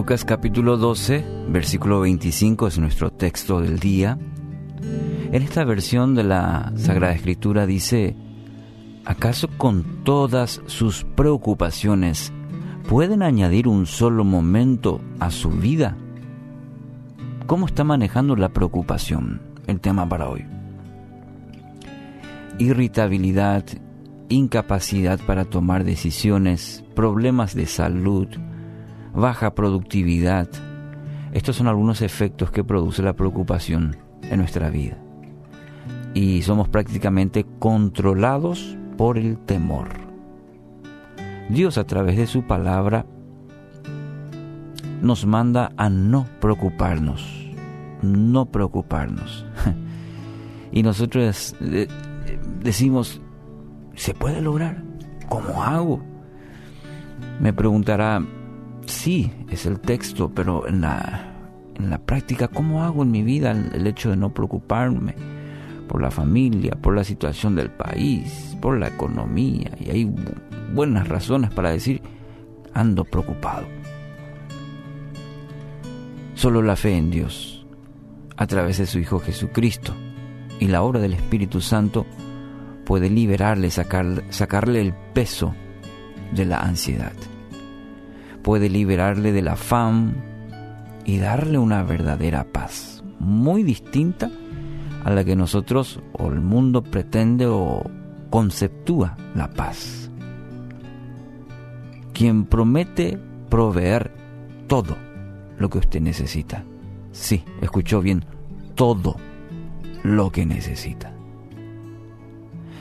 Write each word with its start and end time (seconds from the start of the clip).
Lucas 0.00 0.24
capítulo 0.24 0.78
12, 0.78 1.22
versículo 1.50 2.00
25 2.00 2.68
es 2.68 2.78
nuestro 2.78 3.10
texto 3.10 3.60
del 3.60 3.78
día. 3.78 4.18
En 5.30 5.42
esta 5.42 5.62
versión 5.64 6.14
de 6.14 6.24
la 6.24 6.72
Sagrada 6.74 7.12
Escritura 7.12 7.66
dice, 7.66 8.16
¿acaso 9.04 9.48
con 9.58 10.02
todas 10.02 10.62
sus 10.64 11.04
preocupaciones 11.04 12.32
pueden 12.88 13.22
añadir 13.22 13.68
un 13.68 13.84
solo 13.84 14.24
momento 14.24 15.02
a 15.18 15.30
su 15.30 15.50
vida? 15.50 15.98
¿Cómo 17.46 17.66
está 17.66 17.84
manejando 17.84 18.36
la 18.36 18.48
preocupación? 18.48 19.42
El 19.66 19.80
tema 19.80 20.08
para 20.08 20.30
hoy. 20.30 20.46
Irritabilidad, 22.58 23.66
incapacidad 24.30 25.20
para 25.26 25.44
tomar 25.44 25.84
decisiones, 25.84 26.86
problemas 26.94 27.54
de 27.54 27.66
salud, 27.66 28.28
baja 29.14 29.54
productividad. 29.54 30.48
Estos 31.32 31.56
son 31.56 31.68
algunos 31.68 32.02
efectos 32.02 32.50
que 32.50 32.64
produce 32.64 33.02
la 33.02 33.14
preocupación 33.14 33.96
en 34.22 34.38
nuestra 34.38 34.70
vida. 34.70 34.96
Y 36.14 36.42
somos 36.42 36.68
prácticamente 36.68 37.46
controlados 37.58 38.76
por 38.96 39.16
el 39.16 39.38
temor. 39.38 39.88
Dios 41.48 41.78
a 41.78 41.84
través 41.84 42.16
de 42.16 42.26
su 42.26 42.46
palabra 42.46 43.06
nos 45.02 45.24
manda 45.26 45.72
a 45.76 45.88
no 45.88 46.26
preocuparnos, 46.40 47.50
no 48.02 48.46
preocuparnos. 48.46 49.46
y 50.72 50.82
nosotros 50.82 51.56
eh, 51.60 51.88
decimos, 52.60 53.20
¿se 53.94 54.14
puede 54.14 54.40
lograr? 54.40 54.82
¿Cómo 55.28 55.62
hago? 55.62 56.02
Me 57.40 57.52
preguntará, 57.52 58.22
sí, 59.00 59.32
es 59.50 59.64
el 59.64 59.80
texto, 59.80 60.30
pero 60.34 60.68
en 60.68 60.82
la, 60.82 61.32
en 61.74 61.88
la 61.88 61.98
práctica, 61.98 62.48
¿cómo 62.48 62.84
hago 62.84 63.02
en 63.02 63.10
mi 63.10 63.22
vida 63.22 63.50
el 63.50 63.86
hecho 63.86 64.10
de 64.10 64.16
no 64.16 64.34
preocuparme 64.34 65.14
por 65.88 66.02
la 66.02 66.10
familia, 66.10 66.72
por 66.72 66.94
la 66.94 67.02
situación 67.02 67.56
del 67.56 67.70
país, 67.70 68.56
por 68.60 68.78
la 68.78 68.88
economía? 68.88 69.70
Y 69.80 69.90
hay 69.90 70.14
buenas 70.74 71.08
razones 71.08 71.50
para 71.50 71.70
decir, 71.70 72.02
ando 72.74 73.04
preocupado. 73.04 73.66
Solo 76.34 76.60
la 76.60 76.76
fe 76.76 76.96
en 76.96 77.10
Dios, 77.10 77.66
a 78.36 78.46
través 78.46 78.78
de 78.78 78.86
su 78.86 78.98
Hijo 78.98 79.18
Jesucristo 79.18 79.94
y 80.58 80.66
la 80.66 80.82
obra 80.82 81.00
del 81.00 81.14
Espíritu 81.14 81.62
Santo, 81.62 82.04
puede 82.84 83.08
liberarle, 83.08 83.70
sacarle 83.70 84.80
el 84.82 84.94
peso 85.14 85.54
de 86.32 86.44
la 86.44 86.60
ansiedad 86.60 87.12
puede 88.42 88.68
liberarle 88.68 89.32
del 89.32 89.48
afán 89.48 90.14
y 91.04 91.18
darle 91.18 91.58
una 91.58 91.82
verdadera 91.82 92.44
paz, 92.44 93.02
muy 93.18 93.62
distinta 93.62 94.30
a 95.04 95.10
la 95.10 95.24
que 95.24 95.36
nosotros 95.36 96.00
o 96.12 96.28
el 96.28 96.40
mundo 96.40 96.82
pretende 96.82 97.46
o 97.46 97.82
conceptúa 98.30 99.16
la 99.34 99.50
paz. 99.50 100.10
Quien 102.12 102.44
promete 102.44 103.18
proveer 103.48 104.12
todo 104.66 104.96
lo 105.58 105.68
que 105.68 105.78
usted 105.78 106.00
necesita. 106.00 106.64
Sí, 107.12 107.44
escuchó 107.60 108.00
bien, 108.00 108.24
todo 108.74 109.16
lo 110.02 110.30
que 110.30 110.46
necesita. 110.46 111.12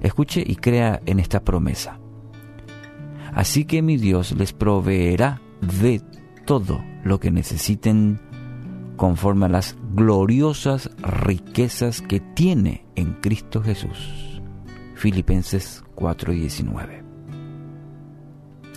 Escuche 0.00 0.42
y 0.46 0.56
crea 0.56 1.00
en 1.06 1.18
esta 1.18 1.40
promesa. 1.40 1.98
Así 3.32 3.64
que 3.64 3.82
mi 3.82 3.96
Dios 3.96 4.32
les 4.32 4.52
proveerá 4.52 5.40
de 5.66 6.02
todo 6.44 6.84
lo 7.04 7.20
que 7.20 7.30
necesiten 7.30 8.20
conforme 8.96 9.46
a 9.46 9.48
las 9.48 9.76
gloriosas 9.94 10.90
riquezas 10.98 12.00
que 12.00 12.20
tiene 12.20 12.84
en 12.94 13.14
Cristo 13.14 13.62
Jesús. 13.62 14.40
Filipenses 14.94 15.84
4:19. 15.96 17.02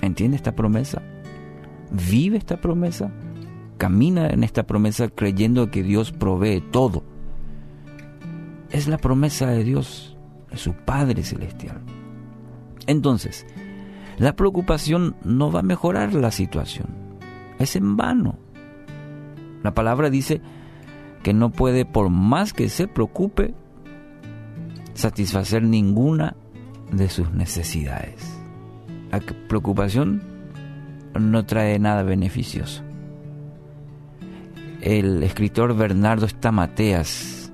¿Entiende 0.02 0.38
esta 0.38 0.56
promesa? 0.56 1.02
¿Vive 1.92 2.38
esta 2.38 2.60
promesa? 2.60 3.12
¿Camina 3.78 4.28
en 4.28 4.44
esta 4.44 4.66
promesa 4.66 5.08
creyendo 5.10 5.70
que 5.70 5.84
Dios 5.84 6.12
provee 6.12 6.62
todo? 6.72 7.04
Es 8.72 8.88
la 8.88 8.98
promesa 8.98 9.48
de 9.48 9.64
Dios, 9.64 10.18
de 10.50 10.58
su 10.58 10.74
Padre 10.74 11.24
Celestial. 11.24 11.82
Entonces, 12.88 13.46
la 14.18 14.36
preocupación 14.36 15.16
no 15.24 15.52
va 15.52 15.60
a 15.60 15.64
mejorar 15.64 16.14
la 16.14 16.32
situación. 16.32 16.88
Es 17.60 17.76
en 17.76 17.98
vano. 17.98 18.40
La 19.64 19.74
palabra 19.74 20.10
dice 20.10 20.42
que 21.24 21.34
no 21.34 21.52
puede, 21.52 21.86
por 21.86 22.10
más 22.10 22.54
que 22.54 22.70
se 22.70 22.88
preocupe, 22.88 23.54
satisfacer 24.94 25.64
ninguna 25.64 26.36
de 26.92 27.10
sus 27.10 27.32
necesidades. 27.32 28.40
La 29.12 29.20
preocupación 29.48 30.24
no 31.20 31.46
trae 31.46 31.78
nada 31.80 32.04
beneficioso. 32.04 32.84
El 34.82 35.24
escritor 35.24 35.76
Bernardo 35.76 36.28
Stamateas, 36.28 37.52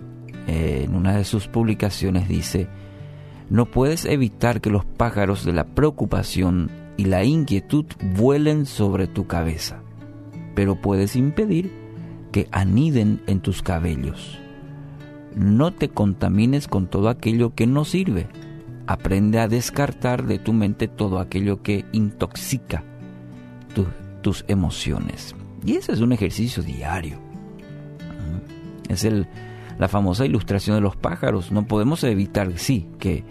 eh, 0.47 0.83
en 0.85 0.95
una 0.95 1.17
de 1.17 1.23
sus 1.23 1.47
publicaciones, 1.47 2.27
dice, 2.27 2.67
no 3.49 3.65
puedes 3.65 4.05
evitar 4.05 4.61
que 4.61 4.69
los 4.69 4.85
pájaros 4.85 5.45
de 5.45 5.53
la 5.53 5.65
preocupación 5.65 6.69
y 6.97 7.05
la 7.05 7.23
inquietud 7.23 7.85
vuelen 8.15 8.65
sobre 8.65 9.07
tu 9.07 9.27
cabeza, 9.27 9.81
pero 10.55 10.75
puedes 10.75 11.15
impedir 11.15 11.71
que 12.31 12.47
aniden 12.51 13.21
en 13.27 13.41
tus 13.41 13.61
cabellos. 13.61 14.39
No 15.35 15.73
te 15.73 15.89
contamines 15.89 16.67
con 16.67 16.87
todo 16.87 17.09
aquello 17.09 17.55
que 17.55 17.67
no 17.67 17.85
sirve. 17.85 18.27
Aprende 18.85 19.39
a 19.39 19.47
descartar 19.47 20.25
de 20.25 20.39
tu 20.39 20.53
mente 20.53 20.87
todo 20.87 21.19
aquello 21.19 21.61
que 21.63 21.85
intoxica 21.91 22.83
tus 24.21 24.45
emociones. 24.47 25.35
Y 25.65 25.75
ese 25.75 25.91
es 25.91 25.99
un 25.99 26.13
ejercicio 26.13 26.63
diario. 26.63 27.19
Es 28.89 29.03
el, 29.03 29.27
la 29.77 29.87
famosa 29.87 30.25
ilustración 30.25 30.75
de 30.77 30.81
los 30.81 30.95
pájaros. 30.95 31.51
No 31.51 31.65
podemos 31.65 32.03
evitar, 32.03 32.57
sí, 32.57 32.87
que 32.99 33.23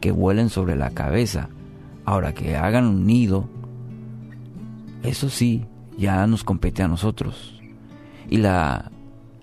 que 0.00 0.12
vuelen 0.12 0.48
sobre 0.48 0.76
la 0.76 0.90
cabeza. 0.90 1.48
Ahora 2.04 2.32
que 2.32 2.56
hagan 2.56 2.86
un 2.86 3.06
nido, 3.06 3.48
eso 5.02 5.28
sí, 5.28 5.66
ya 5.98 6.26
nos 6.26 6.44
compete 6.44 6.82
a 6.82 6.88
nosotros. 6.88 7.60
Y 8.28 8.38
la, 8.38 8.90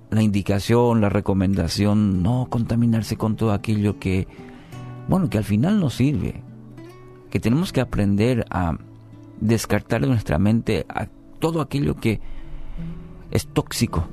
la 0.09 0.21
indicación, 0.21 1.01
la 1.01 1.09
recomendación, 1.09 2.23
no 2.23 2.47
contaminarse 2.49 3.17
con 3.17 3.35
todo 3.35 3.51
aquello 3.51 3.99
que, 3.99 4.27
bueno, 5.07 5.29
que 5.29 5.37
al 5.37 5.43
final 5.43 5.79
nos 5.79 5.95
sirve. 5.95 6.41
Que 7.29 7.39
tenemos 7.39 7.73
que 7.73 7.81
aprender 7.81 8.45
a 8.49 8.77
descartar 9.41 10.01
de 10.01 10.07
nuestra 10.07 10.39
mente 10.39 10.85
a 10.87 11.07
todo 11.39 11.61
aquello 11.61 11.95
que 11.95 12.21
es 13.31 13.47
tóxico 13.47 14.07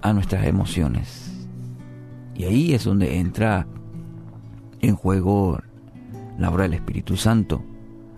a 0.00 0.12
nuestras 0.12 0.46
emociones. 0.46 1.33
Y 2.34 2.44
ahí 2.44 2.74
es 2.74 2.84
donde 2.84 3.18
entra 3.18 3.66
en 4.80 4.96
juego 4.96 5.60
la 6.38 6.50
obra 6.50 6.64
del 6.64 6.74
Espíritu 6.74 7.16
Santo, 7.16 7.62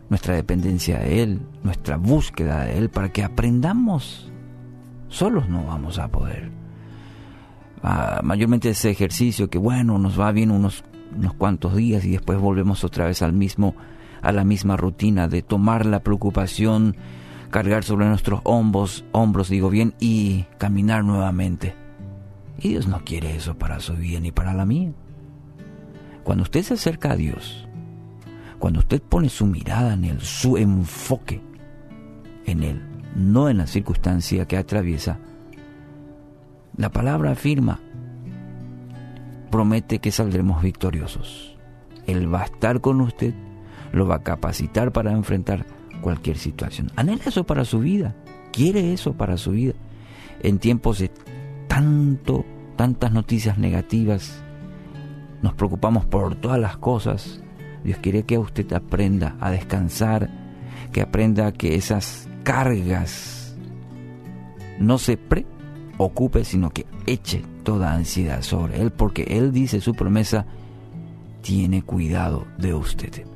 nuestra 0.08 0.34
dependencia 0.34 0.98
de 0.98 1.22
Él, 1.22 1.40
nuestra 1.62 1.96
búsqueda 1.96 2.64
de 2.64 2.78
Él, 2.78 2.88
para 2.88 3.10
que 3.10 3.24
aprendamos. 3.24 4.30
Solos 5.08 5.48
no 5.48 5.64
vamos 5.64 5.98
a 5.98 6.08
poder. 6.08 6.50
Ah, 7.82 8.20
mayormente 8.24 8.70
ese 8.70 8.90
ejercicio 8.90 9.48
que 9.48 9.58
bueno, 9.58 9.98
nos 9.98 10.18
va 10.18 10.32
bien 10.32 10.50
unos, 10.50 10.82
unos 11.16 11.34
cuantos 11.34 11.76
días 11.76 12.04
y 12.04 12.12
después 12.12 12.38
volvemos 12.38 12.84
otra 12.84 13.04
vez 13.04 13.22
al 13.22 13.32
mismo, 13.32 13.74
a 14.22 14.32
la 14.32 14.44
misma 14.44 14.76
rutina 14.76 15.28
de 15.28 15.42
tomar 15.42 15.86
la 15.86 16.00
preocupación, 16.00 16.96
cargar 17.50 17.84
sobre 17.84 18.06
nuestros 18.06 18.40
hombros, 18.44 19.04
hombros, 19.12 19.50
digo 19.50 19.70
bien, 19.70 19.94
y 20.00 20.46
caminar 20.58 21.04
nuevamente. 21.04 21.85
Y 22.58 22.70
Dios 22.70 22.86
no 22.86 23.04
quiere 23.04 23.36
eso 23.36 23.56
para 23.56 23.80
su 23.80 23.94
vida 23.94 24.20
ni 24.20 24.32
para 24.32 24.54
la 24.54 24.64
mía. 24.64 24.92
Cuando 26.24 26.42
usted 26.42 26.62
se 26.62 26.74
acerca 26.74 27.12
a 27.12 27.16
Dios, 27.16 27.66
cuando 28.58 28.80
usted 28.80 29.02
pone 29.02 29.28
su 29.28 29.46
mirada 29.46 29.94
en 29.94 30.04
él, 30.04 30.20
su 30.20 30.56
enfoque 30.56 31.40
en 32.46 32.62
él, 32.62 32.82
no 33.14 33.48
en 33.48 33.58
la 33.58 33.66
circunstancia 33.66 34.46
que 34.46 34.56
atraviesa, 34.56 35.18
la 36.76 36.90
palabra 36.90 37.32
afirma, 37.32 37.80
promete 39.50 39.98
que 39.98 40.10
saldremos 40.10 40.62
victoriosos. 40.62 41.56
Él 42.06 42.32
va 42.32 42.42
a 42.42 42.44
estar 42.46 42.80
con 42.80 43.00
usted, 43.00 43.34
lo 43.92 44.06
va 44.06 44.16
a 44.16 44.22
capacitar 44.22 44.92
para 44.92 45.12
enfrentar 45.12 45.66
cualquier 46.00 46.38
situación. 46.38 46.90
Anhela 46.96 47.24
eso 47.26 47.44
para 47.44 47.64
su 47.64 47.80
vida, 47.80 48.14
quiere 48.52 48.92
eso 48.92 49.14
para 49.14 49.36
su 49.36 49.52
vida. 49.52 49.74
En 50.40 50.58
tiempos 50.58 51.02
tanto, 51.76 52.46
tantas 52.76 53.12
noticias 53.12 53.58
negativas, 53.58 54.42
nos 55.42 55.52
preocupamos 55.52 56.06
por 56.06 56.34
todas 56.34 56.58
las 56.58 56.78
cosas, 56.78 57.42
Dios 57.84 57.98
quiere 57.98 58.22
que 58.22 58.38
usted 58.38 58.72
aprenda 58.72 59.36
a 59.40 59.50
descansar, 59.50 60.30
que 60.90 61.02
aprenda 61.02 61.52
que 61.52 61.74
esas 61.74 62.30
cargas 62.44 63.58
no 64.78 64.96
se 64.96 65.18
preocupe, 65.18 66.44
sino 66.44 66.70
que 66.70 66.86
eche 67.04 67.42
toda 67.62 67.92
ansiedad 67.92 68.40
sobre 68.40 68.80
Él, 68.80 68.90
porque 68.90 69.24
Él 69.24 69.52
dice 69.52 69.82
su 69.82 69.92
promesa, 69.92 70.46
tiene 71.42 71.82
cuidado 71.82 72.46
de 72.56 72.72
usted. 72.72 73.26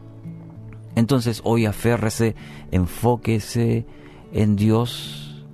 Entonces 0.95 1.43
hoy 1.45 1.67
aférrese, 1.67 2.37
enfóquese 2.71 3.85
en 4.33 4.57
Dios 4.57 5.45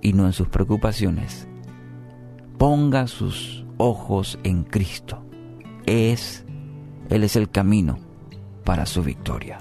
y 0.00 0.12
no 0.12 0.26
en 0.26 0.32
sus 0.32 0.46
preocupaciones. 0.46 1.48
Ponga 2.62 3.08
sus 3.08 3.64
ojos 3.76 4.38
en 4.44 4.62
Cristo. 4.62 5.20
Es, 5.84 6.44
Él 7.10 7.24
es 7.24 7.34
el 7.34 7.50
camino 7.50 7.98
para 8.62 8.86
su 8.86 9.02
victoria. 9.02 9.58